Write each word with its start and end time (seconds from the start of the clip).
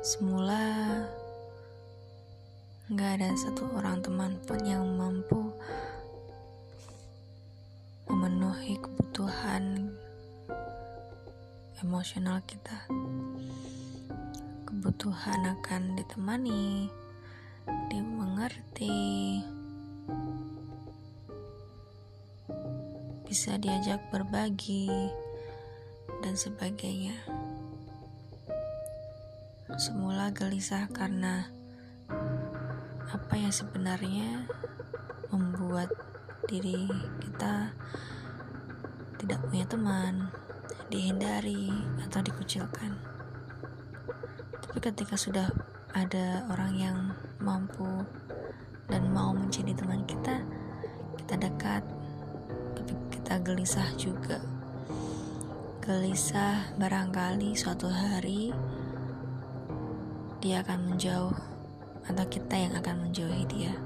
Semula 0.00 0.64
nggak 2.88 3.20
ada 3.20 3.36
satu 3.36 3.68
orang 3.76 4.00
teman 4.00 4.32
pun 4.48 4.56
yang 4.64 4.88
mampu 4.96 5.52
memenuhi 8.08 8.80
kebutuhan 8.80 9.92
emosional 11.84 12.40
kita. 12.48 12.88
Kebutuhan 14.64 15.60
akan 15.60 16.00
ditemani, 16.00 16.88
dimengerti, 17.92 19.44
bisa 23.28 23.60
diajak 23.60 24.00
berbagi, 24.08 24.88
dan 26.24 26.32
sebagainya. 26.40 27.20
Semula 29.80 30.28
gelisah 30.28 30.92
karena 30.92 31.48
apa 33.08 33.32
yang 33.32 33.48
sebenarnya 33.48 34.44
membuat 35.32 35.88
diri 36.44 36.84
kita 37.24 37.72
tidak 39.16 39.40
punya 39.48 39.64
teman, 39.64 40.28
dihindari, 40.92 41.72
atau 42.04 42.20
dikucilkan. 42.20 42.92
Tapi 44.60 44.78
ketika 44.84 45.16
sudah 45.16 45.48
ada 45.96 46.44
orang 46.52 46.76
yang 46.76 46.98
mampu 47.40 48.04
dan 48.92 49.08
mau 49.08 49.32
menjadi 49.32 49.72
teman 49.80 50.04
kita, 50.04 50.44
kita 51.24 51.40
dekat, 51.40 51.88
tapi 52.76 52.92
kita 53.16 53.40
gelisah 53.40 53.88
juga 53.96 54.44
gelisah 55.80 56.76
barangkali 56.76 57.56
suatu 57.56 57.88
hari 57.88 58.52
dia 60.40 60.64
akan 60.64 60.92
menjauh 60.96 61.36
atau 62.08 62.24
kita 62.32 62.56
yang 62.56 62.72
akan 62.72 63.08
menjauhi 63.08 63.44
dia. 63.44 63.76